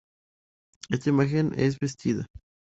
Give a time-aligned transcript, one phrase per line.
[0.89, 2.25] Esta imagen es vestida.